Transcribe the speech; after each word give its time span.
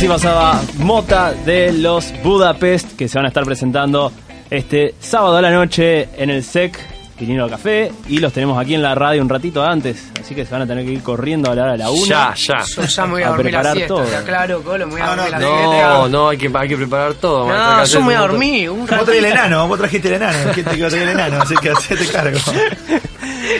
Así 0.00 0.08
pasaba 0.08 0.58
Mota 0.78 1.34
de 1.44 1.74
los 1.74 2.14
Budapest 2.22 2.96
que 2.96 3.06
se 3.06 3.18
van 3.18 3.26
a 3.26 3.28
estar 3.28 3.44
presentando 3.44 4.10
este 4.48 4.94
sábado 4.98 5.36
a 5.36 5.42
la 5.42 5.50
noche 5.50 6.08
en 6.16 6.30
el 6.30 6.42
SEC 6.42 6.74
Vinilo 7.18 7.50
Café 7.50 7.92
y 8.08 8.16
los 8.16 8.32
tenemos 8.32 8.58
aquí 8.58 8.74
en 8.74 8.80
la 8.80 8.94
radio 8.94 9.20
un 9.20 9.28
ratito 9.28 9.62
antes, 9.62 10.10
así 10.18 10.34
que 10.34 10.46
se 10.46 10.52
van 10.52 10.62
a 10.62 10.66
tener 10.66 10.86
que 10.86 10.92
ir 10.92 11.02
corriendo 11.02 11.50
a 11.50 11.54
la 11.54 11.62
hora 11.64 11.72
de 11.72 11.78
la 11.78 11.90
una. 11.90 12.06
Ya, 12.06 12.34
ya. 12.34 12.64
Yo 12.76 12.82
ya 12.84 13.04
me 13.04 13.12
voy 13.12 13.22
a, 13.22 13.26
A 13.28 13.28
dormir 13.32 13.52
la 13.52 13.58
preparar 13.60 13.76
siesta, 13.76 13.94
todo. 13.94 14.04
está 14.04 14.22
claro, 14.24 14.62
Colo, 14.62 14.86
me 14.86 14.92
voy 14.92 15.00
a 15.02 15.04
No, 15.04 15.10
dormir 15.16 15.32
no, 15.32 15.38
la 15.38 15.38
No, 15.38 15.58
siesta. 15.58 16.08
no, 16.08 16.28
hay 16.30 16.38
que, 16.38 16.50
hay 16.54 16.68
que 16.70 16.76
preparar 16.78 17.14
todo. 17.14 17.46
No, 17.46 17.54
hacer 17.54 17.92
yo 17.92 18.00
me 18.00 18.04
voy 18.06 18.14
a 18.14 18.20
dormir, 18.20 18.70
un 18.70 18.78
Vos 18.86 19.04
traes 19.04 19.18
el 19.18 19.24
enano, 19.26 19.68
vos 19.68 19.78
trajiste 19.78 20.08
el 20.08 20.14
enano. 20.14 20.38
¿Quién 20.54 20.64
te 20.64 20.76
iba 20.78 20.86
a 20.86 20.90
traer 20.90 21.08
el 21.08 21.10
enano? 21.10 21.42
Así 21.42 21.54
que 21.56 21.68
hacete 21.68 22.06
cargo. 22.06 22.38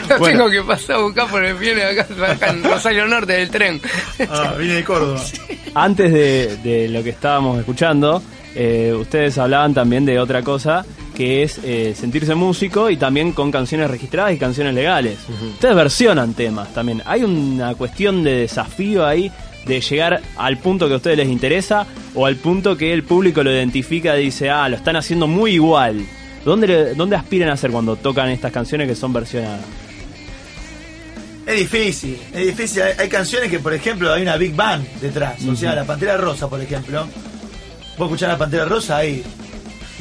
Lo 0.09 0.19
Bueno. 0.19 0.37
tengo 0.37 0.49
que 0.49 0.61
pasar 0.61 0.97
a 0.97 0.99
buscar 0.99 1.29
por 1.29 1.43
el 1.43 1.55
viene 1.55 1.83
acá, 1.83 2.07
acá 2.27 2.49
en 2.49 2.63
Rosario 2.63 3.07
Norte 3.07 3.33
del 3.33 3.49
tren. 3.49 3.81
Ah, 4.29 4.53
vine 4.57 4.75
de 4.75 4.83
Córdoba. 4.83 5.21
Antes 5.75 6.11
de, 6.11 6.57
de 6.63 6.89
lo 6.89 7.03
que 7.03 7.09
estábamos 7.11 7.59
escuchando, 7.59 8.21
eh, 8.55 8.93
ustedes 8.97 9.37
hablaban 9.37 9.73
también 9.73 10.05
de 10.05 10.19
otra 10.19 10.41
cosa 10.41 10.85
que 11.15 11.43
es 11.43 11.59
eh, 11.63 11.93
sentirse 11.95 12.35
músico 12.35 12.89
y 12.89 12.97
también 12.97 13.31
con 13.33 13.51
canciones 13.51 13.89
registradas 13.91 14.33
y 14.33 14.37
canciones 14.37 14.73
legales. 14.73 15.19
Ustedes 15.53 15.75
versionan 15.75 16.33
temas 16.33 16.73
también. 16.73 17.01
Hay 17.05 17.23
una 17.23 17.75
cuestión 17.75 18.23
de 18.23 18.37
desafío 18.37 19.05
ahí 19.05 19.31
de 19.65 19.79
llegar 19.81 20.21
al 20.37 20.57
punto 20.57 20.87
que 20.87 20.93
a 20.93 20.97
ustedes 20.97 21.17
les 21.17 21.27
interesa 21.29 21.85
o 22.15 22.25
al 22.25 22.37
punto 22.37 22.75
que 22.77 22.93
el 22.93 23.03
público 23.03 23.43
lo 23.43 23.51
identifica 23.51 24.17
y 24.17 24.25
dice, 24.25 24.49
ah, 24.49 24.67
lo 24.69 24.77
están 24.77 24.95
haciendo 24.95 25.27
muy 25.27 25.51
igual. 25.53 26.03
¿Dónde, 26.43 26.95
¿Dónde 26.95 27.15
aspiran 27.15 27.49
a 27.49 27.53
hacer 27.53 27.69
cuando 27.71 27.95
tocan 27.97 28.29
estas 28.29 28.51
canciones 28.51 28.87
que 28.87 28.95
son 28.95 29.13
versionadas? 29.13 29.61
Es 31.45 31.57
difícil, 31.57 32.17
es 32.33 32.45
difícil. 32.47 32.83
Hay, 32.83 32.93
hay 32.99 33.09
canciones 33.09 33.49
que, 33.49 33.59
por 33.59 33.73
ejemplo, 33.73 34.13
hay 34.13 34.21
una 34.21 34.37
Big 34.37 34.55
Band 34.55 34.85
detrás. 35.01 35.43
O 35.45 35.55
sea, 35.55 35.73
la 35.75 35.83
Pantera 35.85 36.17
Rosa, 36.17 36.47
por 36.47 36.61
ejemplo. 36.61 37.07
Vos 37.97 38.07
escuchás 38.07 38.29
la 38.29 38.37
Pantera 38.37 38.65
Rosa, 38.65 38.97
hay 38.97 39.23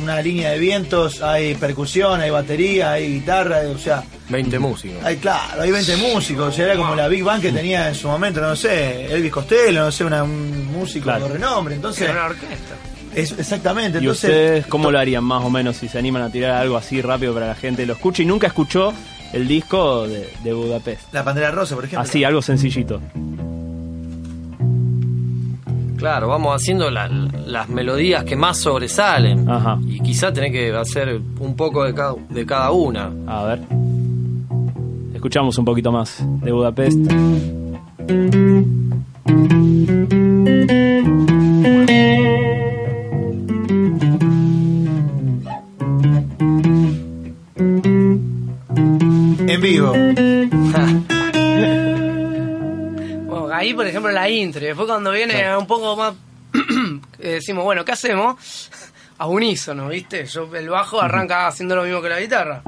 una 0.03 0.21
línea 0.23 0.51
de 0.53 0.59
vientos, 0.59 1.21
hay 1.23 1.55
percusión, 1.55 2.21
hay 2.21 2.31
batería, 2.31 2.93
hay 2.93 3.15
guitarra, 3.15 3.61
o 3.75 3.79
sea, 3.79 4.03
20 4.29 4.59
músicos. 4.59 5.05
hay 5.05 5.17
claro, 5.17 5.63
hay 5.63 5.71
20 5.71 5.97
músicos. 5.97 6.49
O 6.49 6.53
sea, 6.53 6.67
era 6.67 6.77
como 6.77 6.95
la 6.95 7.09
Big 7.09 7.23
Band 7.25 7.43
que 7.43 7.53
tenía 7.53 7.89
en 7.89 7.95
su 7.95 8.07
momento, 8.09 8.41
no 8.41 8.55
sé, 8.57 9.07
Elvis 9.13 9.33
Costello, 9.33 9.85
no 9.85 9.93
sé, 9.93 10.05
una- 10.05 10.23
un 10.23 10.67
músico 10.73 11.05
Claro. 11.05 11.27
de 11.27 11.35
renombre. 11.35 11.75
Entonces, 11.75 12.03
Era 12.03 12.13
una 12.13 12.25
orquesta. 12.27 12.75
es, 13.15 13.33
exactamente. 13.33 13.99
¿Y 13.99 14.03
Entonces, 14.03 14.31
ustedes 14.31 14.67
cómo 14.67 14.91
lo 14.91 14.99
harían 14.99 15.25
más 15.25 15.43
o 15.45 15.51
menos 15.51 15.77
si 15.77 15.89
se 15.89 15.99
animan 15.99 16.23
a 16.23 16.31
tirar 16.31 16.53
algo 16.53 16.77
así 16.77 17.03
rápido 17.03 17.35
para 17.35 17.47
que 17.47 17.51
la 17.51 17.57
gente 17.57 17.85
lo 17.87 17.95
escuche 17.95 18.23
y 18.23 18.27
nunca 18.27 18.47
escuchó 18.47 18.95
el 19.33 19.47
disco 19.49 20.07
de, 20.07 20.29
de 20.45 20.53
Budapest? 20.53 21.13
la 21.15 21.25
Pantera 21.25 21.51
Rosa, 21.51 21.75
por 21.75 21.85
ejemplo. 21.85 22.03
Así, 22.03 22.25
algo 22.25 22.43
sencillito. 22.43 23.01
Claro, 25.97 26.29
vamos 26.29 26.55
haciendo 26.57 26.91
la- 26.91 27.09
las 27.09 27.69
melodías 27.69 28.25
que 28.25 28.35
más 28.35 28.57
sobresalen. 28.59 29.49
Ajá. 29.51 29.79
Y 29.87 30.01
quizá 30.01 30.33
tenés 30.33 30.51
que 30.53 30.73
hacer 30.75 31.21
un 31.41 31.55
poco 31.57 31.85
de 31.85 31.93
cada, 31.95 32.15
de 32.31 32.47
cada 32.47 32.71
una. 32.71 33.11
A 33.27 33.45
ver. 33.45 33.61
Escuchamos 35.15 35.59
un 35.59 35.65
poquito 35.67 35.93
más 35.93 36.25
de 36.43 36.51
Budapest. 36.53 36.99
Ejemplo, 53.91 54.11
la 54.11 54.29
intro. 54.29 54.63
y 54.63 54.67
Después, 54.67 54.89
cuando 54.89 55.11
viene 55.11 55.57
un 55.57 55.67
poco 55.67 55.97
más. 55.97 56.15
decimos, 57.19 57.65
bueno, 57.65 57.85
¿qué 57.85 57.93
hacemos? 57.93 58.71
A 59.19 59.27
unísono, 59.27 59.89
¿viste? 59.89 60.25
Yo, 60.25 60.49
el 60.57 60.71
bajo 60.71 61.01
arranca 61.01 61.47
haciendo 61.47 61.77
lo 61.77 61.83
mismo 61.83 62.01
que 62.01 62.09
la 62.09 62.21
guitarra. 62.21 62.63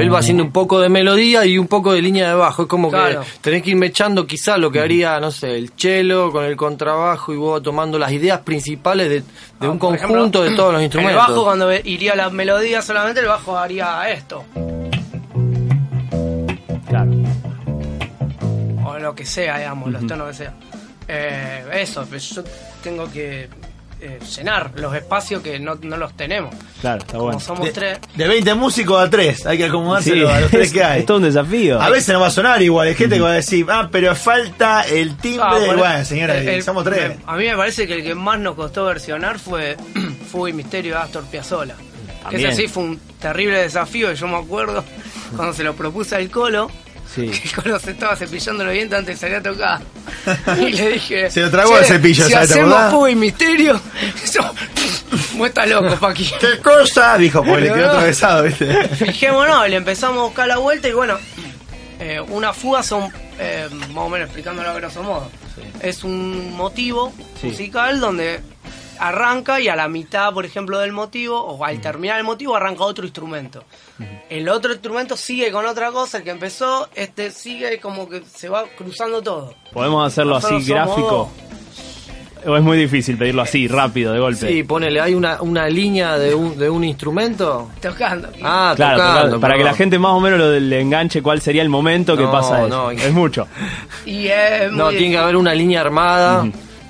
Él 0.00 0.12
va 0.14 0.18
haciendo 0.20 0.42
un 0.42 0.52
poco 0.52 0.80
de 0.80 0.88
melodía 0.88 1.44
y 1.46 1.58
un 1.58 1.66
poco 1.66 1.92
de 1.92 2.02
línea 2.02 2.28
de 2.28 2.34
bajo. 2.34 2.62
Es 2.62 2.68
como 2.68 2.90
Claro. 2.90 3.20
que 3.22 3.26
tenés 3.40 3.62
que 3.62 3.70
ir 3.70 3.76
mechando 3.76 4.26
quizá 4.26 4.56
lo 4.58 4.70
que 4.70 4.80
haría, 4.80 5.18
no 5.20 5.30
sé, 5.30 5.56
el 5.56 5.70
cello 5.76 6.30
con 6.32 6.44
el 6.44 6.56
contrabajo 6.56 7.32
y 7.32 7.36
vos 7.36 7.62
tomando 7.62 7.98
las 7.98 8.12
ideas 8.12 8.40
principales 8.40 9.08
de, 9.08 9.20
de 9.20 9.24
Ah, 9.60 9.68
un 9.70 9.78
conjunto 9.78 10.04
ejemplo, 10.16 10.42
de 10.44 10.56
todos 10.56 10.72
los 10.72 10.80
El 10.80 10.84
instrumentos. 10.86 11.26
bajo, 11.28 11.44
cuando 11.44 11.72
iría 11.72 12.14
la 12.14 12.30
melodía 12.30 12.82
solamente, 12.82 13.20
el 13.20 13.26
bajo 13.26 13.56
haría 13.56 14.08
esto. 14.10 14.44
Claro. 16.88 17.10
O 18.84 18.98
lo 18.98 19.14
que 19.14 19.24
sea, 19.24 19.58
digamos, 19.58 19.90
los 19.92 20.06
tonos 20.06 20.28
que 20.28 20.34
sea. 20.34 20.54
Eh, 21.08 21.64
eso, 21.74 22.04
pues 22.08 22.30
yo 22.30 22.42
tengo 22.82 23.10
que 23.10 23.48
eh, 24.00 24.18
llenar 24.36 24.72
los 24.76 24.94
espacios 24.94 25.42
que 25.42 25.58
no, 25.58 25.74
no 25.82 25.96
los 25.96 26.16
tenemos. 26.16 26.54
Claro, 26.80 26.98
está 27.00 27.12
Como 27.12 27.24
bueno. 27.24 27.40
somos 27.40 27.64
De, 27.66 27.72
tres. 27.72 27.98
de 28.14 28.28
20 28.28 28.54
músicos 28.54 29.02
a 29.02 29.10
3, 29.10 29.46
hay 29.46 29.58
que 29.58 29.64
acomodárselo 29.66 30.28
Sí, 30.28 30.34
a 30.34 30.40
los 30.40 30.50
tres 30.50 30.66
es, 30.68 30.72
que 30.74 30.84
hay. 30.84 31.00
es 31.00 31.06
todo 31.06 31.16
un 31.18 31.22
desafío. 31.24 31.80
A 31.80 31.90
veces 31.90 32.08
no 32.14 32.20
va 32.20 32.28
a 32.28 32.30
sonar 32.30 32.60
igual, 32.62 32.88
hay 32.88 32.94
gente 32.94 33.16
que 33.16 33.22
va 33.22 33.30
a 33.30 33.34
decir, 33.34 33.66
ah, 33.70 33.88
pero 33.92 34.14
falta 34.14 34.82
el 34.82 35.16
timbre. 35.16 35.42
Ah, 35.46 35.58
por- 35.66 35.76
bueno, 35.76 36.04
señora, 36.04 36.38
el- 36.38 36.48
el- 36.48 36.62
somos 36.62 36.84
tres. 36.84 37.16
a 37.26 37.36
mí 37.36 37.44
me 37.46 37.56
parece 37.56 37.86
que 37.86 37.94
el 37.94 38.02
que 38.02 38.14
más 38.14 38.38
nos 38.38 38.54
costó 38.54 38.84
versionar 38.86 39.38
fue 39.38 39.76
Fuego 40.30 40.48
y 40.48 40.52
Misterio 40.52 40.94
de 40.94 41.00
Astor 41.00 41.24
Piazzolla. 41.24 41.74
También. 42.22 42.50
Ese 42.50 42.62
sí 42.62 42.68
fue 42.68 42.82
un 42.84 42.98
terrible 43.18 43.62
desafío, 43.62 44.12
yo 44.12 44.26
me 44.28 44.36
acuerdo 44.36 44.84
cuando 45.36 45.54
se 45.54 45.64
lo 45.64 45.74
propuse 45.74 46.16
al 46.16 46.30
Colo. 46.30 46.70
Sí. 47.14 47.28
que 47.42 47.48
El 47.48 47.54
Colo 47.54 47.78
se 47.80 47.90
estaba 47.92 48.14
cepillando 48.16 48.64
los 48.64 48.72
dientes 48.72 48.98
antes 48.98 49.20
de 49.20 49.20
salir 49.20 49.36
a 49.36 49.42
tocar. 49.42 49.80
Y 50.60 50.72
le 50.72 50.88
dije... 50.92 51.30
Se 51.30 51.40
lo 51.40 51.50
tragó 51.50 51.72
"Che, 51.74 51.78
el 51.80 51.84
cepillo, 51.86 52.24
Si 52.26 52.32
¿sabes? 52.32 52.48
¿Te 52.48 52.54
hacemos? 52.54 52.78
Fuego 52.90 53.08
y 53.08 53.14
Misterio... 53.16 53.80
Yo, 54.34 54.42
vos 55.36 55.48
estás 55.48 55.68
loco, 55.68 55.96
Paqui. 55.96 56.30
¿Qué 56.40 56.58
cosa? 56.60 57.16
Dijo, 57.18 57.42
porque 57.44 57.62
le 57.62 57.72
quedó 57.72 57.86
no. 57.86 57.92
atravesado, 57.92 58.42
¿viste? 58.44 58.88
Fijémonos, 58.88 59.68
le 59.68 59.76
empezamos 59.76 60.18
a 60.20 60.22
buscar 60.24 60.46
la 60.48 60.58
vuelta 60.58 60.88
y 60.88 60.92
bueno, 60.92 61.16
eh, 61.98 62.20
una 62.28 62.52
fuga 62.52 62.82
son, 62.82 63.10
eh, 63.38 63.68
más 63.92 64.04
o 64.04 64.08
menos 64.08 64.26
explicándolo 64.26 64.68
a 64.70 64.74
grosso 64.74 65.02
modo, 65.02 65.30
es 65.82 66.04
un 66.04 66.54
motivo 66.56 67.12
Sí. 67.40 67.48
musical 67.48 68.00
donde 68.00 68.40
arranca 69.00 69.58
y 69.60 69.68
a 69.68 69.74
la 69.76 69.88
mitad, 69.88 70.32
por 70.32 70.44
ejemplo, 70.44 70.78
del 70.78 70.92
motivo, 70.92 71.40
o 71.40 71.64
al 71.64 71.80
terminar 71.80 72.18
el 72.18 72.24
motivo, 72.24 72.54
arranca 72.54 72.84
otro 72.84 73.04
instrumento. 73.04 73.64
El 74.28 74.48
otro 74.48 74.72
instrumento 74.72 75.16
sigue 75.16 75.50
con 75.50 75.66
otra 75.66 75.90
cosa, 75.90 76.18
el 76.18 76.24
que 76.24 76.30
empezó, 76.30 76.88
este 76.94 77.30
sigue 77.30 77.80
como 77.80 78.08
que 78.08 78.22
se 78.32 78.48
va 78.48 78.64
cruzando 78.76 79.20
todo. 79.22 79.54
¿Podemos 79.72 80.06
hacerlo 80.06 80.36
así 80.36 80.52
Nosotros 80.54 80.68
gráfico? 80.68 81.30
¿O 82.46 82.56
es 82.56 82.62
muy 82.62 82.78
difícil 82.78 83.18
pedirlo 83.18 83.42
así, 83.42 83.68
rápido, 83.68 84.14
de 84.14 84.18
golpe? 84.18 84.48
Sí, 84.48 84.62
ponele, 84.62 84.98
hay 84.98 85.12
una, 85.14 85.42
una 85.42 85.68
línea 85.68 86.16
de 86.18 86.34
un, 86.34 86.56
de 86.56 86.70
un 86.70 86.82
instrumento. 86.84 87.68
Tocando. 87.82 88.30
Ah, 88.42 88.72
Claro, 88.74 88.96
tocando, 88.98 89.40
para 89.40 89.58
que 89.58 89.64
la 89.64 89.74
gente 89.74 89.98
más 89.98 90.12
o 90.12 90.20
menos 90.20 90.38
lo, 90.38 90.58
le 90.58 90.80
enganche 90.80 91.20
cuál 91.20 91.42
sería 91.42 91.60
el 91.60 91.68
momento 91.68 92.16
que 92.16 92.22
No, 92.22 92.32
pasa 92.32 92.60
eso. 92.60 92.68
no. 92.68 92.90
Es 92.92 93.12
mucho. 93.12 93.46
Y 94.06 94.28
es 94.28 94.72
No, 94.72 94.88
tiene 94.88 95.10
que 95.10 95.18
haber 95.18 95.36
una 95.36 95.52
línea 95.52 95.82
armada 95.82 96.46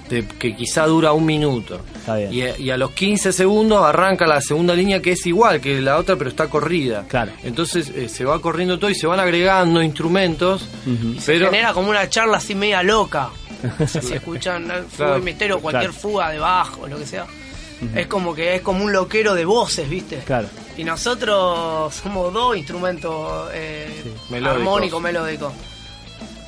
de- 0.09 0.25
que 0.28 0.54
quizá 0.54 0.87
dura 0.87 1.12
un 1.12 1.27
minuto. 1.27 1.81
Está 2.15 2.31
bien. 2.31 2.32
Y, 2.32 2.43
a- 2.43 2.59
y 2.59 2.71
a 2.71 2.76
los 2.76 2.91
15 2.93 3.32
segundos 3.32 3.82
arranca 3.84 4.26
la 4.26 4.41
segunda 4.41 4.75
línea 4.75 5.00
que 5.00 5.12
es 5.12 5.26
igual 5.26 5.60
que 5.60 5.81
la 5.81 5.97
otra, 5.98 6.16
pero 6.16 6.31
está 6.31 6.48
corrida. 6.48 7.04
Claro. 7.09 7.32
Entonces 7.43 7.88
eh, 7.94 8.09
se 8.09 8.25
va 8.25 8.41
corriendo 8.41 8.78
todo 8.78 8.91
y 8.91 8.94
se 8.94 9.06
van 9.06 9.21
agregando 9.21 9.82
instrumentos. 9.82 10.66
Pero 11.27 11.47
genera 11.51 11.72
como 11.72 11.91
una 11.91 12.09
charla 12.09 12.39
así 12.39 12.54
media 12.54 12.83
loca. 12.83 13.30
si 13.86 14.15
escuchan 14.15 14.65
Fuego 14.68 14.86
Claro, 14.97 15.18
y 15.18 15.22
Misterio, 15.22 15.60
cualquier 15.60 15.91
claro. 15.91 16.01
fuga 16.01 16.30
de 16.30 16.39
bajo, 16.39 16.86
lo 16.86 16.98
que 16.98 17.07
sea. 17.07 17.27
Es 17.95 18.07
como 18.09 18.34
que 18.34 18.57
es 18.57 18.60
como 18.60 18.84
un 18.84 18.92
loquero 18.92 19.34
de 19.34 19.45
voces, 19.47 19.89
¿viste? 19.89 20.18
Claro. 20.27 20.48
Y 20.77 20.84
nosotros 20.84 21.95
somos 21.95 22.33
dos 22.33 22.57
instrumentos 22.57 23.51
eh, 23.54 23.89
Melódicos. 24.28 24.59
armónico, 24.60 25.01
melódico. 25.01 25.53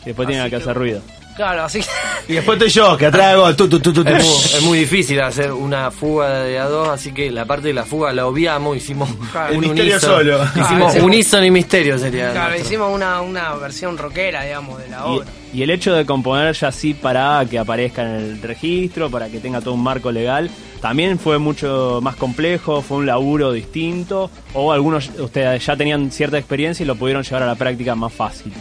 Y 0.03 0.07
después 0.07 0.27
tienen 0.29 0.43
Así 0.45 0.51
que 0.51 0.57
que- 0.59 0.63
hacer 0.63 0.77
ruido. 0.77 1.01
Claro, 1.35 1.65
así 1.65 1.81
que 1.81 1.87
Y 2.29 2.35
después 2.37 2.57
estoy 2.63 2.71
yo, 2.71 2.97
que 2.97 3.07
atrás 3.07 3.27
hago 3.35 3.57
tu, 3.57 3.67
tu, 3.69 3.81
tu, 3.81 3.91
es, 4.03 4.07
muy, 4.07 4.17
es 4.19 4.63
muy 4.63 4.79
difícil 4.81 5.21
hacer 5.23 5.51
una 5.53 5.91
fuga 5.91 6.41
de 6.45 6.59
a 6.59 6.67
dos, 6.67 6.89
así 6.89 7.13
que 7.13 7.31
la 7.31 7.47
parte 7.47 7.69
de 7.69 7.75
la 7.75 7.85
fuga 7.85 8.13
la 8.13 8.27
obviamos, 8.27 8.77
hicimos 8.77 9.09
Claro. 9.33 9.55
un 9.55 9.61
Misterio 9.61 9.93
unísono. 9.95 10.13
solo. 10.15 10.45
Hicimos 10.45 10.93
Claro, 10.93 11.07
unísono 11.07 11.45
y 11.47 11.51
misterio 11.51 11.99
sería. 11.99 12.33
claro, 12.33 12.51
nuestro. 12.51 12.67
hicimos 12.69 12.95
una, 12.95 13.21
una 13.23 13.55
versión 13.55 13.97
rockera, 13.97 14.43
digamos, 14.45 14.79
de 14.79 14.89
la 14.91 14.99
Y, 14.99 15.01
obra. 15.17 15.27
y 15.55 15.63
el 15.63 15.71
hecho 15.71 15.95
de 15.95 16.05
componer 16.05 16.55
ya 16.55 16.69
así 16.69 16.93
para 16.95 17.45
que 17.49 17.59
aparezca 17.59 18.03
en 18.03 18.09
el 18.11 18.43
registro, 18.43 19.11
para 19.11 19.29
que 19.29 19.39
tenga 19.41 19.61
todo 19.63 19.73
un 19.75 19.83
marco 19.83 20.13
legal, 20.13 20.51
también 20.83 21.19
fue 21.19 21.39
mucho 21.39 22.01
más 22.03 22.17
complejo, 22.17 22.83
fue 22.83 22.99
un 22.99 23.07
laburo 23.07 23.53
distinto, 23.53 24.31
o 24.53 24.71
algunos 24.73 25.11
ustedes 25.19 25.65
ya 25.65 25.77
tenían 25.77 26.11
cierta 26.11 26.37
experiencia 26.37 26.85
y 26.85 26.87
lo 26.87 26.95
pudieron 26.97 27.23
llevar 27.23 27.43
a 27.45 27.47
la 27.47 27.55
práctica 27.55 27.95
más 27.95 28.13
fácil, 28.13 28.53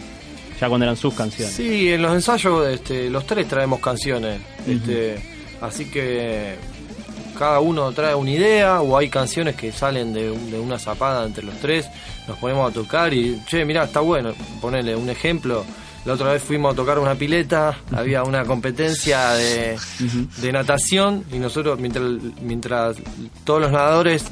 ya 0.62 0.68
cuando 0.68 0.84
eran 0.84 0.96
sus 0.96 1.12
canciones. 1.14 1.52
Sí, 1.54 1.92
en 1.92 2.00
los 2.02 2.12
ensayos 2.14 2.68
este, 2.68 3.10
los 3.10 3.26
tres 3.26 3.48
traemos 3.48 3.80
canciones. 3.80 4.40
este, 4.66 5.20
así 5.60 5.86
que 5.86 6.54
cada 7.36 7.58
uno 7.60 7.90
trae 7.92 8.14
una 8.14 8.30
idea 8.30 8.80
o 8.80 8.96
hay 8.96 9.08
canciones 9.08 9.56
que 9.56 9.72
salen 9.72 10.12
de, 10.12 10.30
un- 10.30 10.50
de 10.52 10.60
una 10.60 10.78
zapada 10.78 11.26
entre 11.26 11.42
los 11.44 11.56
tres, 11.56 11.86
nos 12.28 12.38
ponemos 12.38 12.70
a 12.70 12.72
tocar 12.74 13.12
y, 13.12 13.42
che, 13.48 13.64
mirá, 13.64 13.84
está 13.84 13.98
bueno, 14.00 14.32
ponele 14.60 14.94
un 14.94 15.10
ejemplo. 15.10 15.64
La 16.04 16.12
otra 16.14 16.32
vez 16.32 16.42
fuimos 16.42 16.72
a 16.72 16.76
tocar 16.76 16.98
una 16.98 17.14
pileta, 17.14 17.76
había 17.92 18.22
una 18.24 18.44
competencia 18.44 19.30
de, 19.32 19.76
de 20.38 20.52
natación 20.52 21.24
y 21.32 21.38
nosotros, 21.38 21.78
mientras, 21.80 22.04
mientras 22.40 22.96
todos 23.44 23.60
los 23.62 23.70
nadadores 23.72 24.24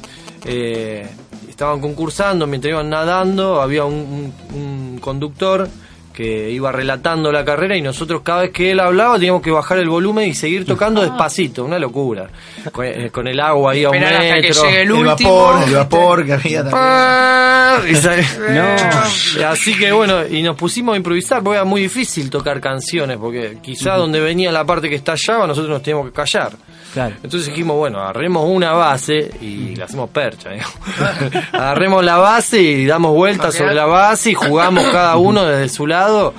eh, 0.45 1.07
estaban 1.49 1.79
concursando, 1.81 2.45
mientras 2.47 2.71
iban 2.71 2.89
nadando, 2.89 3.61
había 3.61 3.83
un, 3.85 4.33
un- 4.53 4.57
un 4.57 4.99
conductor 4.99 5.67
que 6.11 6.49
iba 6.51 6.71
relatando 6.71 7.31
la 7.31 7.43
carrera 7.45 7.75
y 7.77 7.81
nosotros 7.81 8.21
cada 8.23 8.41
vez 8.41 8.51
que 8.51 8.71
él 8.71 8.79
hablaba 8.79 9.15
teníamos 9.15 9.41
que 9.41 9.51
bajar 9.51 9.77
el 9.79 9.89
volumen 9.89 10.29
y 10.29 10.33
seguir 10.33 10.65
tocando 10.65 11.01
despacito, 11.01 11.63
una 11.65 11.79
locura. 11.79 12.27
Con, 12.71 12.85
eh, 12.85 13.09
con 13.11 13.27
el 13.27 13.39
agua 13.39 13.71
ahí 13.71 13.83
a 13.83 13.89
un 13.89 13.95
Esperar 13.95 14.21
hasta 14.21 14.35
que 14.35 14.41
metro. 14.49 14.63
llegue 14.63 14.81
el 14.81 14.87
El 14.87 14.91
último. 14.91 15.35
vapor, 15.45 15.67
el 15.67 15.75
vapor 15.75 16.25
que 16.25 16.33
había 16.33 16.57
también. 16.63 16.81
Ah, 16.81 17.79
No. 18.49 19.47
Así 19.47 19.77
que 19.77 19.91
bueno, 19.91 20.27
y 20.27 20.41
nos 20.43 20.55
pusimos 20.55 20.93
a 20.93 20.97
improvisar 20.97 21.41
porque 21.41 21.55
era 21.57 21.65
muy 21.65 21.81
difícil 21.81 22.29
tocar 22.29 22.59
canciones, 22.59 23.17
porque 23.17 23.57
quizá 23.61 23.95
donde 23.95 24.19
venía 24.19 24.51
la 24.51 24.65
parte 24.65 24.89
que 24.89 24.95
estallaba 24.95 25.47
nosotros 25.47 25.69
nos 25.71 25.81
teníamos 25.81 26.07
que 26.07 26.13
callar. 26.13 26.51
Claro. 26.93 27.15
Entonces 27.23 27.47
dijimos, 27.49 27.77
bueno, 27.77 27.99
agarremos 27.99 28.45
una 28.47 28.73
base 28.73 29.31
y 29.41 29.75
la 29.75 29.85
hacemos 29.85 30.09
percha. 30.09 30.49
digamos. 30.49 30.73
agarremos 31.53 32.03
la 32.03 32.17
base 32.17 32.61
y 32.61 32.85
damos 32.85 33.13
vueltas 33.13 33.55
sobre 33.55 33.73
la 33.75 33.85
base 33.85 34.31
y 34.31 34.33
jugamos 34.33 34.83
cada 34.91 35.15
uno 35.17 35.45
desde 35.45 35.69
su 35.73 35.87
lado. 35.87 36.33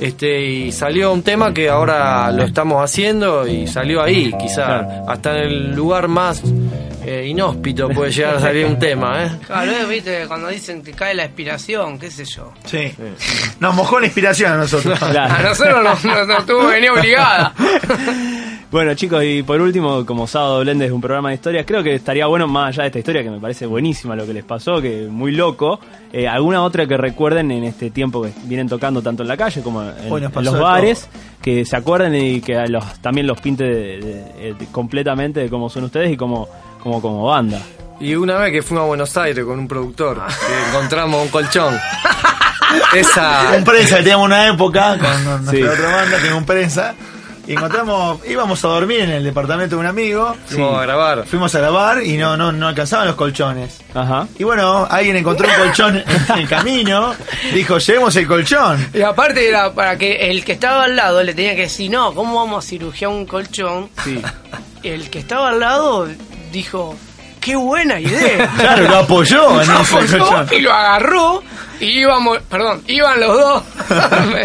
Este, 0.00 0.40
y 0.44 0.70
salió 0.72 1.12
un 1.12 1.24
tema 1.24 1.52
que 1.52 1.68
ahora 1.68 2.30
lo 2.30 2.44
estamos 2.44 2.82
haciendo 2.84 3.48
y 3.48 3.66
salió 3.66 4.00
ahí, 4.00 4.32
quizá 4.38 4.64
Claro. 4.84 5.04
hasta 5.08 5.30
en 5.32 5.36
el 5.38 5.74
lugar 5.74 6.06
más 6.06 6.40
eh, 7.04 7.26
inhóspito 7.26 7.88
puede 7.88 8.12
llegar 8.12 8.36
a 8.36 8.40
salir 8.40 8.64
un 8.66 8.78
tema, 8.78 9.24
¿eh? 9.24 9.30
Claro, 9.44 9.72
eh, 9.72 9.84
viste, 9.88 10.24
cuando 10.28 10.46
dicen 10.48 10.82
que 10.84 10.92
cae 10.92 11.14
la 11.16 11.24
inspiración, 11.24 11.98
qué 11.98 12.12
sé 12.12 12.24
yo. 12.24 12.52
Sí. 12.64 12.94
Nos 13.58 13.74
mojó 13.74 13.98
la 13.98 14.06
inspiración 14.06 14.52
a 14.52 14.56
nosotros. 14.58 14.96
Claro. 15.00 15.34
A 15.34 15.42
nosotros 15.42 15.82
nos, 15.82 16.04
nos, 16.04 16.28
nos 16.28 16.46
tuvo 16.46 16.66
venir 16.68 16.90
obligada. 16.92 17.52
Bueno 18.70 18.92
chicos, 18.94 19.24
y 19.24 19.42
por 19.42 19.62
último, 19.62 20.04
como 20.04 20.26
Sábado 20.26 20.60
Blend 20.60 20.82
es 20.82 20.92
un 20.92 21.00
programa 21.00 21.30
de 21.30 21.36
historias, 21.36 21.64
creo 21.66 21.82
que 21.82 21.94
estaría 21.94 22.26
bueno, 22.26 22.46
más 22.46 22.68
allá 22.68 22.82
de 22.82 22.88
esta 22.88 22.98
historia 22.98 23.22
que 23.22 23.30
me 23.30 23.40
parece 23.40 23.64
buenísima 23.64 24.14
lo 24.14 24.26
que 24.26 24.34
les 24.34 24.44
pasó, 24.44 24.82
que 24.82 25.06
muy 25.10 25.32
loco, 25.32 25.80
eh, 26.12 26.28
alguna 26.28 26.62
otra 26.62 26.86
que 26.86 26.98
recuerden 26.98 27.50
en 27.50 27.64
este 27.64 27.88
tiempo 27.90 28.20
que 28.22 28.30
vienen 28.44 28.68
tocando 28.68 29.00
tanto 29.00 29.22
en 29.22 29.28
la 29.28 29.38
calle 29.38 29.62
como 29.62 29.82
en, 29.82 30.12
Hoy 30.12 30.20
nos 30.20 30.28
en 30.28 30.30
pasó 30.32 30.50
los 30.52 30.60
bares, 30.60 31.08
que 31.40 31.64
se 31.64 31.76
acuerden 31.76 32.14
y 32.14 32.42
que 32.42 32.56
a 32.58 32.66
los, 32.66 32.84
también 33.00 33.26
los 33.26 33.40
pinte 33.40 33.64
de- 33.64 33.98
de- 34.00 34.54
de- 34.54 34.66
completamente 34.70 35.40
de 35.40 35.48
cómo 35.48 35.70
son 35.70 35.84
ustedes 35.84 36.12
y 36.12 36.18
como, 36.18 36.46
como, 36.82 37.00
como 37.00 37.24
banda. 37.24 37.62
Y 38.00 38.16
una 38.16 38.36
vez 38.36 38.52
que 38.52 38.60
fuimos 38.62 38.84
a 38.84 38.86
Buenos 38.88 39.16
Aires 39.16 39.46
con 39.46 39.58
un 39.58 39.66
productor, 39.66 40.20
que 40.26 40.68
encontramos 40.76 41.22
un 41.22 41.28
colchón. 41.28 41.74
Esa. 42.94 43.54
Un 43.56 43.64
prensa 43.64 43.96
que 43.96 44.02
teníamos 44.02 44.26
una 44.26 44.46
época 44.48 44.98
con 44.98 45.24
nuestra 45.24 45.52
Sí. 45.52 45.62
otra 45.62 45.96
banda, 45.96 46.16
teníamos 46.18 46.40
un 46.40 46.44
prensa. 46.46 46.94
Y 47.48 47.52
encontramos, 47.54 48.20
íbamos 48.28 48.62
a 48.62 48.68
dormir 48.68 49.00
en 49.00 49.10
el 49.10 49.24
departamento 49.24 49.76
de 49.76 49.80
un 49.80 49.86
amigo. 49.86 50.36
Fuimos 50.46 50.78
a 50.78 50.82
grabar. 50.82 51.26
Fuimos 51.26 51.54
a 51.54 51.58
grabar 51.60 52.02
y 52.04 52.18
no, 52.18 52.36
no, 52.36 52.52
no 52.52 52.68
alcanzaban 52.68 53.06
los 53.06 53.16
colchones. 53.16 53.80
Ajá. 53.94 54.28
Y 54.38 54.44
bueno, 54.44 54.86
alguien 54.90 55.16
encontró 55.16 55.48
un 55.48 55.54
colchón 55.54 55.96
en 55.96 56.38
el 56.38 56.46
camino. 56.46 57.14
Dijo, 57.54 57.78
llevemos 57.78 58.14
el 58.16 58.26
colchón. 58.26 58.90
Y 58.92 59.00
aparte 59.00 59.48
era 59.48 59.72
para 59.72 59.96
que 59.96 60.30
el 60.30 60.44
que 60.44 60.52
estaba 60.52 60.84
al 60.84 60.94
lado 60.94 61.22
le 61.22 61.32
tenía 61.32 61.54
que 61.56 61.62
decir, 61.62 61.90
no, 61.90 62.12
¿cómo 62.14 62.34
vamos 62.36 62.62
a 62.66 62.68
cirugiar 62.68 63.10
un 63.10 63.24
colchón? 63.24 63.88
Sí. 64.04 64.20
El 64.82 65.08
que 65.08 65.20
estaba 65.20 65.48
al 65.48 65.60
lado 65.60 66.06
dijo, 66.52 66.94
qué 67.40 67.56
buena 67.56 67.98
idea. 67.98 68.52
Claro, 68.58 68.88
lo 68.88 68.96
apoyó 68.98 69.62
en 69.62 69.68
Lo 69.68 69.80
ese 69.80 69.94
apoyó 69.96 70.18
colchón. 70.18 70.48
y 70.52 70.60
lo 70.60 70.70
agarró 70.70 71.42
y 71.80 72.00
íbamos, 72.00 72.40
perdón, 72.42 72.82
iban 72.88 73.18
los 73.20 73.38
dos 73.38 73.62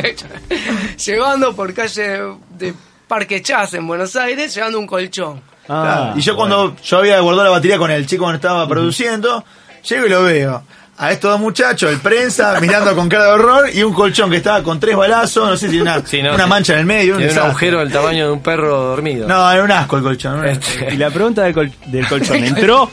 llevando 1.05 1.53
por 1.53 1.73
calle 1.73 2.21
de 2.51 2.73
Parque 3.13 3.43
Chas 3.43 3.71
en 3.75 3.85
Buenos 3.85 4.15
Aires, 4.15 4.55
llevando 4.55 4.79
un 4.79 4.87
colchón. 4.87 5.39
Ah, 5.69 6.13
y 6.15 6.21
yo 6.21 6.35
cuando 6.35 6.75
yo 6.83 6.97
había 6.97 7.19
guardado 7.19 7.43
la 7.45 7.51
batería 7.51 7.77
con 7.77 7.91
el 7.91 8.07
chico 8.07 8.27
que 8.29 8.33
estaba 8.37 8.67
produciendo, 8.67 9.45
llego 9.87 10.07
y 10.07 10.09
lo 10.09 10.23
veo. 10.23 10.63
A 10.97 11.11
estos 11.11 11.29
dos 11.29 11.39
muchachos, 11.39 11.91
el 11.91 11.99
prensa, 11.99 12.57
mirando 12.61 12.95
con 12.95 13.07
cara 13.07 13.25
de 13.25 13.31
horror, 13.33 13.69
y 13.71 13.83
un 13.83 13.93
colchón 13.93 14.31
que 14.31 14.37
estaba 14.37 14.63
con 14.63 14.79
tres 14.79 14.95
balazos, 14.95 15.47
no 15.47 15.55
sé 15.55 15.69
si 15.69 15.79
una, 15.79 16.03
Sí, 16.03 16.23
no, 16.23 16.33
una 16.33 16.45
sí. 16.45 16.49
mancha 16.49 16.73
en 16.73 16.79
el 16.79 16.85
medio. 16.87 17.17
un 17.17 17.23
un 17.23 17.37
agujero 17.37 17.79
del 17.81 17.91
tamaño 17.91 18.25
de 18.25 18.31
un 18.31 18.41
perro 18.41 18.81
dormido. 18.81 19.27
No, 19.27 19.51
era 19.51 19.63
un 19.63 19.71
asco 19.71 19.97
el 19.97 20.01
colchón. 20.03 20.43
Este, 20.47 20.87
Y 20.95 20.97
la 20.97 21.11
pregunta 21.11 21.43
del, 21.43 21.53
col- 21.53 21.71
del 21.85 22.07
colchón, 22.07 22.37
¿entró? 22.43 22.89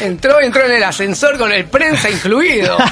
Entró, 0.00 0.40
entró 0.40 0.64
en 0.66 0.72
el 0.72 0.82
ascensor 0.84 1.38
con 1.38 1.52
el 1.52 1.64
prensa 1.66 2.10
incluido. 2.10 2.76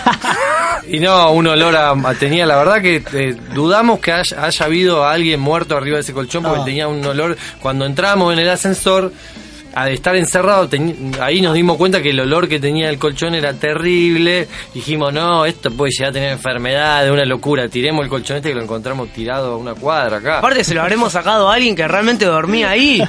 Y 0.87 0.99
no, 1.01 1.31
un 1.33 1.47
olor 1.47 1.75
a, 1.77 1.91
a- 1.93 2.15
tenía, 2.15 2.45
la 2.45 2.57
verdad 2.57 2.83
que 2.83 3.03
eh, 3.15 3.35
dudamos 3.55 4.01
que 4.01 4.13
haya, 4.13 4.45
haya 4.45 4.67
habido 4.67 5.07
alguien 5.07 5.41
muerto 5.41 5.77
arriba 5.79 5.97
de 5.97 6.03
ese 6.03 6.13
colchón 6.13 6.43
porque 6.43 6.59
No. 6.59 6.65
tenía 6.67 6.89
un 6.89 7.03
olor, 7.07 7.39
cuando 7.61 7.87
entramos 7.87 8.33
en 8.35 8.41
el 8.41 8.51
ascensor, 8.51 9.11
al 9.75 9.93
estar 9.93 10.15
encerrado, 10.15 10.69
ahí 11.23 11.41
nos 11.41 11.55
dimos 11.55 11.79
cuenta 11.79 12.03
que 12.03 12.11
el 12.11 12.21
olor 12.21 12.49
que 12.49 12.61
tenía 12.61 12.91
el 12.91 12.99
colchón 12.99 13.35
era 13.35 13.55
terrible, 13.55 14.47
dijimos, 14.75 15.11
no, 15.13 15.47
esto 15.47 15.71
puede 15.71 15.91
llegar 15.93 16.11
a 16.11 16.13
tener 16.13 16.33
enfermedades, 16.33 17.11
una 17.11 17.25
locura, 17.25 17.67
tiremos 17.69 18.05
el 18.05 18.11
colchón 18.11 18.37
este 18.37 18.51
que 18.51 18.55
lo 18.55 18.63
encontramos 18.63 19.09
tirado 19.09 19.55
a 19.55 19.57
una 19.57 19.75
cuadra 19.75 20.19
acá. 20.19 20.39
Aparte 20.41 20.63
se 20.65 20.75
lo 20.75 20.83
habremos 20.83 21.13
sacado 21.13 21.49
a 21.51 21.55
alguien 21.55 21.75
que 21.75 21.89
realmente 21.89 22.27
dormía 22.27 22.69
ahí. 22.71 23.03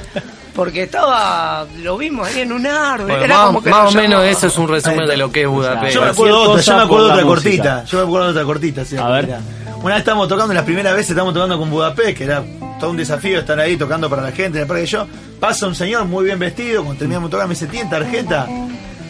Porque 0.56 0.84
estaba, 0.84 1.66
lo 1.82 1.98
vimos 1.98 2.26
ahí 2.26 2.40
en 2.40 2.50
un 2.50 2.66
árbol. 2.66 3.08
Bueno, 3.08 3.24
era 3.24 3.36
más, 3.36 3.46
como 3.46 3.62
que 3.62 3.70
más 3.70 3.80
o 3.80 3.96
menos 3.96 4.10
llamaba. 4.10 4.30
eso 4.30 4.46
es 4.46 4.56
un 4.56 4.68
resumen 4.68 5.06
de 5.06 5.16
lo 5.18 5.30
que 5.30 5.42
es 5.42 5.48
Budapest. 5.48 5.94
Yo 5.94 6.00
me 6.00 6.08
acuerdo 6.08 6.40
de 6.40 6.48
otra, 6.48 6.62
yo 6.62 6.76
me 6.76 6.82
acuerdo 6.82 7.12
otra 7.12 7.22
cortita. 7.22 7.84
Yo 7.84 7.98
me 7.98 8.04
acuerdo 8.04 8.26
de 8.26 8.32
otra 8.32 8.44
cortita. 8.44 8.84
sí, 8.84 8.96
A 8.96 9.08
ver. 9.08 9.36
Una 9.82 9.94
vez 9.94 9.98
estábamos 10.00 10.28
tocando, 10.28 10.54
la 10.54 10.64
primera 10.64 10.94
vez 10.94 11.08
estábamos 11.08 11.34
tocando 11.34 11.58
con 11.58 11.70
Budapest, 11.70 12.16
que 12.16 12.24
era 12.24 12.42
todo 12.80 12.90
un 12.90 12.96
desafío 12.96 13.38
estar 13.38 13.60
ahí 13.60 13.76
tocando 13.76 14.08
para 14.08 14.22
la 14.22 14.32
gente 14.32 14.58
en 14.58 14.62
el 14.62 14.66
parque 14.66 14.80
de 14.80 14.86
yo. 14.86 15.06
Pasa 15.38 15.66
un 15.66 15.74
señor 15.74 16.06
muy 16.06 16.24
bien 16.24 16.38
vestido, 16.38 16.82
cuando 16.82 16.98
terminamos 16.98 17.30
de 17.30 17.32
tocar 17.32 17.46
me 17.46 17.54
dice, 17.54 17.66
¿tienen 17.66 17.90
tarjeta? 17.90 18.48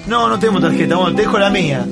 No, 0.06 0.28
no 0.28 0.38
tenemos 0.38 0.60
tarjeta, 0.60 0.96
bueno, 0.96 1.14
te 1.14 1.22
dejo 1.22 1.38
la 1.38 1.50
mía. 1.50 1.86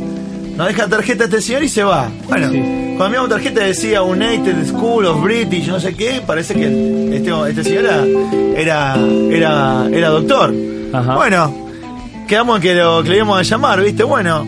Nos 0.56 0.68
deja 0.68 0.86
tarjeta 0.88 1.24
este 1.24 1.40
señor 1.40 1.64
y 1.64 1.68
se 1.68 1.82
va. 1.82 2.08
Bueno, 2.28 2.48
Sí. 2.50 2.58
cuando 2.96 3.08
miramos 3.08 3.28
tarjeta 3.30 3.60
decía 3.64 4.02
United 4.02 4.66
School 4.68 5.06
of 5.06 5.22
British, 5.22 5.66
no 5.68 5.80
sé 5.80 5.94
qué, 5.94 6.22
parece 6.24 6.54
que 6.54 6.66
este, 7.16 7.30
este 7.50 7.64
señor 7.64 7.84
era, 7.84 8.04
era, 8.56 8.96
era, 9.30 9.88
era 9.92 10.08
doctor. 10.10 10.54
Ajá. 10.92 11.14
Bueno, 11.16 11.54
quedamos 12.28 12.56
en 12.56 12.62
que 12.62 12.74
lo 12.74 13.02
que 13.02 13.08
le 13.10 13.16
íbamos 13.16 13.38
a 13.38 13.42
llamar, 13.42 13.82
¿viste? 13.82 14.04
Bueno, 14.04 14.46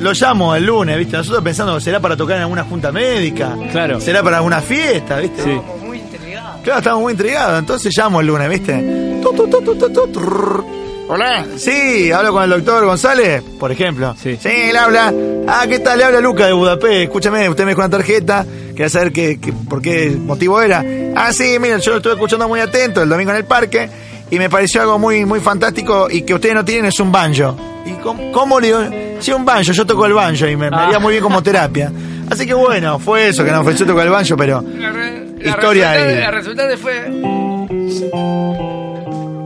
lo 0.00 0.12
llamo 0.12 0.56
el 0.56 0.66
lunes, 0.66 0.98
¿viste? 0.98 1.16
Nosotros 1.16 1.44
pensando 1.44 1.74
que 1.76 1.80
será 1.82 2.00
para 2.00 2.16
tocar 2.16 2.36
en 2.36 2.42
alguna 2.42 2.64
junta 2.64 2.90
médica. 2.90 3.56
Claro. 3.70 4.00
Será 4.00 4.22
para 4.24 4.38
alguna 4.38 4.60
fiesta, 4.60 5.18
¿viste? 5.18 5.42
Sí. 5.44 5.50
Estábamos 5.50 5.82
muy 5.84 5.98
intrigados. 5.98 6.60
Claro, 6.64 6.78
estamos 6.80 7.00
muy 7.02 7.12
intrigados. 7.12 7.58
Entonces 7.60 7.96
llamo 7.96 8.20
el 8.20 8.26
lunes, 8.26 8.48
¿viste? 8.50 9.20
Tu, 9.22 9.32
tu, 9.32 9.46
tu, 9.48 9.60
tu, 9.62 9.76
tu, 9.76 9.88
tu, 9.88 10.06
trrr. 10.08 10.64
Hola. 11.06 11.44
Sí, 11.58 12.10
hablo 12.10 12.32
con 12.32 12.42
el 12.44 12.50
doctor 12.50 12.84
González, 12.86 13.42
por 13.60 13.70
ejemplo. 13.70 14.16
Sí. 14.20 14.36
Sí, 14.40 14.48
él 14.48 14.76
habla. 14.76 15.12
Ah, 15.46 15.66
¿qué 15.68 15.78
tal? 15.78 15.98
Le 15.98 16.04
habla 16.04 16.20
Luca 16.20 16.46
de 16.46 16.52
Budapest. 16.52 16.94
Escúchame, 17.04 17.48
usted 17.48 17.64
me 17.64 17.70
dejó 17.70 17.82
una 17.82 17.90
tarjeta. 17.90 18.44
Quería 18.70 18.88
saber 18.88 19.12
qué, 19.12 19.38
qué- 19.40 19.52
por 19.52 19.80
qué 19.82 20.10
motivo 20.18 20.60
era. 20.60 20.82
Ah, 21.14 21.32
sí, 21.32 21.58
mira, 21.60 21.78
yo 21.78 21.92
lo 21.92 21.96
estuve 21.98 22.14
escuchando 22.14 22.48
muy 22.48 22.60
atento 22.60 23.02
el 23.02 23.08
domingo 23.08 23.30
en 23.30 23.36
el 23.36 23.44
parque. 23.44 23.88
Y 24.30 24.38
me 24.38 24.48
pareció 24.48 24.80
algo 24.80 24.98
muy, 24.98 25.24
muy 25.24 25.40
fantástico. 25.40 26.08
Y 26.10 26.22
que 26.22 26.34
ustedes 26.34 26.54
no 26.54 26.64
tienen 26.64 26.86
es 26.86 26.98
un 26.98 27.12
banjo. 27.12 27.56
¿Y 27.86 27.92
cómo, 28.02 28.32
cómo 28.32 28.58
le 28.58 28.66
digo? 28.68 28.80
Sí, 29.20 29.32
un 29.32 29.44
banjo. 29.44 29.72
Yo 29.72 29.86
toco 29.86 30.06
el 30.06 30.14
banjo 30.14 30.46
y 30.46 30.56
me, 30.56 30.70
me 30.70 30.76
Ah. 30.76 30.86
haría 30.86 30.98
muy 30.98 31.12
bien 31.12 31.22
como 31.22 31.42
terapia. 31.42 31.92
Así 32.30 32.46
que 32.46 32.54
bueno, 32.54 32.98
fue 32.98 33.28
eso 33.28 33.44
que 33.44 33.50
nos 33.50 33.60
ofreció 33.60 33.84
tocar 33.86 34.06
el 34.06 34.12
banjo, 34.12 34.36
pero. 34.36 34.64
La, 34.78 34.90
re- 34.90 35.24
la 35.38 35.50
Historia 35.50 35.92
resultante, 35.92 36.14
ahí. 36.14 36.20
la 36.20 36.30
resultante 36.30 36.76
fue 36.78 37.10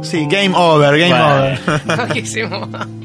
Sí, 0.08 0.26
game 0.28 0.54
over, 0.56 0.98
game 0.98 1.10
Bueno. 1.10 1.36
over. 1.36 2.88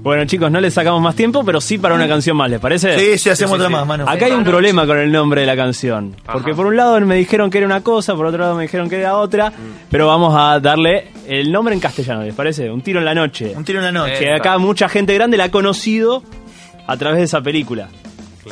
Bueno 0.00 0.24
chicos, 0.26 0.48
no 0.48 0.60
les 0.60 0.72
sacamos 0.72 1.02
más 1.02 1.16
tiempo, 1.16 1.44
pero 1.44 1.60
sí 1.60 1.76
para 1.78 1.96
una 1.96 2.06
canción 2.06 2.36
más, 2.36 2.48
¿les 2.48 2.60
parece? 2.60 2.96
Sí, 2.96 3.18
sí, 3.18 3.30
hacemos 3.30 3.56
Sí, 3.56 3.56
otra 3.56 3.66
sí, 3.66 3.72
más, 3.74 3.84
mano. 3.86 4.08
Acá 4.08 4.26
hay 4.26 4.32
un 4.32 4.44
problema 4.44 4.86
con 4.86 4.96
el 4.98 5.10
nombre 5.10 5.40
de 5.40 5.46
la 5.48 5.56
canción. 5.56 6.14
Porque 6.32 6.54
por 6.54 6.66
un 6.66 6.76
lado 6.76 7.00
me 7.00 7.16
dijeron 7.16 7.50
que 7.50 7.58
era 7.58 7.66
una 7.66 7.80
cosa, 7.80 8.14
por 8.14 8.26
otro 8.26 8.38
lado 8.38 8.54
me 8.54 8.62
dijeron 8.62 8.88
que 8.88 9.00
era 9.00 9.16
otra. 9.16 9.52
Pero 9.90 10.06
vamos 10.06 10.32
a 10.38 10.60
darle 10.60 11.08
el 11.26 11.50
nombre 11.50 11.74
en 11.74 11.80
castellano, 11.80 12.22
¿les 12.22 12.34
parece? 12.34 12.70
Un 12.70 12.80
tiro 12.82 13.00
en 13.00 13.04
la 13.06 13.14
noche. 13.14 13.52
Un 13.56 13.64
tiro 13.64 13.80
en 13.80 13.86
la 13.86 13.92
noche. 13.92 14.20
Que 14.20 14.32
acá 14.32 14.56
mucha 14.58 14.88
gente 14.88 15.12
grande 15.14 15.36
la 15.36 15.44
ha 15.44 15.50
conocido 15.50 16.22
a 16.86 16.96
través 16.96 17.18
de 17.18 17.24
esa 17.24 17.40
película. 17.40 17.88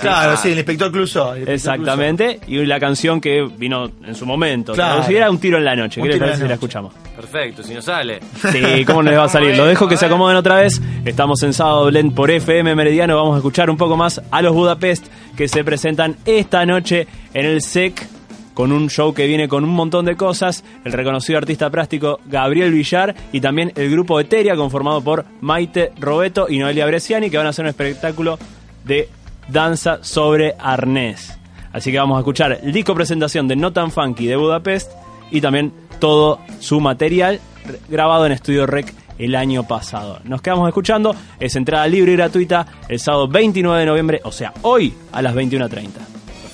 Claro, 0.01 0.37
sí, 0.37 0.51
el 0.51 0.59
inspector 0.59 0.91
Clouseau. 0.91 1.33
el 1.33 1.41
inspector 1.41 1.55
Exactamente. 1.55 2.41
Y 2.47 2.65
la 2.65 2.81
canción 2.81 3.21
que 3.21 3.49
vino 3.57 3.91
en 4.05 4.15
su 4.15 4.27
momento. 4.27 4.73
Claro. 4.73 4.95
Traducida 4.95 5.19
era 5.19 5.31
Un 5.31 5.39
tiro 5.39 5.59
en 5.59 5.65
la 5.65 5.77
noche. 5.77 6.01
¿Qué 6.03 6.09
les 6.09 6.19
parece 6.19 6.43
si 6.43 6.49
la 6.49 6.55
escuchamos? 6.55 6.95
Perfecto, 7.17 7.63
si 7.63 7.75
no 7.75 7.83
sale. 7.83 8.21
Sí, 8.51 8.85
¿cómo 8.85 9.03
les 9.03 9.17
va 9.17 9.25
a 9.25 9.29
salir? 9.29 9.57
Lo 9.57 9.67
dejo 9.67 9.87
que 9.89 9.97
se 9.97 10.07
acomoden 10.07 10.37
otra 10.37 10.57
vez. 10.57 10.81
Estamos 11.05 11.43
en 11.43 11.53
Sábado 11.53 11.87
Blend 11.87 12.15
por 12.15 12.31
FM 12.31 12.75
Meridiano. 12.75 13.17
Vamos 13.17 13.35
a 13.35 13.39
escuchar 13.39 13.71
un 13.71 13.77
poco 13.77 13.97
más 13.97 14.21
a 14.31 14.43
los 14.43 14.53
Budapest 14.53 15.07
que 15.37 15.49
se 15.49 15.65
presentan 15.65 16.17
esta 16.25 16.67
noche 16.67 17.07
en 17.33 17.47
el 17.47 17.63
SEC 17.63 18.07
con 18.55 18.71
un 18.73 18.89
show 18.89 19.13
que 19.13 19.27
viene 19.27 19.49
con 19.49 19.65
un 19.65 19.71
montón 19.71 20.05
de 20.05 20.17
cosas, 20.17 20.65
el 20.85 20.93
reconocido 20.93 21.39
artista 21.39 21.69
plástico 21.71 22.21
Gabriel 22.27 22.73
Villar 22.73 23.15
y 23.33 23.41
también 23.41 23.73
el 23.75 23.91
grupo 23.91 24.21
Eteria 24.21 24.55
conformado 24.55 25.03
por 25.03 25.25
Maite 25.41 25.93
Robeto 25.99 26.47
y 26.49 26.59
Noelia 26.59 26.87
Bresciani 26.87 27.31
que 27.31 27.37
van 27.37 27.47
a 27.47 27.51
hacer 27.51 27.65
un 27.65 27.71
espectáculo 27.71 28.39
de 28.85 29.09
danza 29.49 29.99
sobre 30.03 30.55
arnés. 30.59 31.39
Así 31.73 31.91
que 31.91 31.99
vamos 31.99 32.17
a 32.17 32.21
escuchar 32.21 32.59
el 32.63 32.73
disco 32.73 32.95
presentación 32.95 33.49
de 33.49 33.57
No 33.57 33.73
Tan 33.73 33.91
Funky 33.91 34.27
de 34.27 34.37
Budapest 34.37 34.93
y 35.31 35.41
también 35.41 35.73
todo 35.99 36.39
su 36.61 36.81
material 36.81 37.41
grabado 37.89 38.27
en 38.27 38.33
Estudio 38.33 38.67
Rec 38.67 38.93
el 39.19 39.35
año 39.35 39.67
pasado. 39.67 40.21
Nos 40.25 40.43
quedamos 40.43 40.69
escuchando, 40.69 41.15
es 41.41 41.55
entrada 41.57 41.87
libre 41.87 42.13
y 42.13 42.17
gratuita 42.17 42.67
el 42.89 42.99
sábado 43.01 43.29
29 43.29 43.81
de 43.81 43.87
noviembre, 43.87 44.21
o 44.25 44.31
sea, 44.33 44.53
hoy 44.63 44.95
a 45.13 45.23
las 45.23 45.35
21.30. 45.35 45.89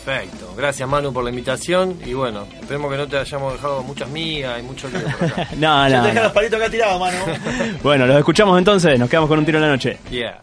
Perfecto, 0.04 0.54
gracias 0.56 0.88
Manu 0.88 1.12
por 1.12 1.22
la 1.24 1.30
invitación 1.30 1.96
y 2.06 2.14
bueno, 2.14 2.44
esperemos 2.58 2.90
que 2.90 2.96
no 2.96 3.06
te 3.06 3.18
hayamos 3.18 3.52
dejado 3.52 3.82
muchas 3.82 4.08
migas 4.08 4.58
y 4.58 4.62
mucho 4.62 4.88
lío 4.88 5.00
por 5.18 5.28
acá. 5.28 5.48
no, 5.56 5.88
Ya 5.88 5.98
no, 6.00 6.08
te 6.08 6.14
no. 6.14 6.22
los 6.24 6.32
palitos 6.32 6.60
acá 6.60 6.70
tirados, 6.70 6.98
mano. 7.00 7.18
Bueno, 7.82 8.06
los 8.06 8.16
escuchamos 8.18 8.56
entonces, 8.58 8.98
nos 8.98 9.08
quedamos 9.10 9.28
con 9.28 9.38
un 9.38 9.44
tiro 9.44 9.58
en 9.58 9.62
la 9.64 9.70
noche. 9.70 9.98
Yeah. 10.10 10.40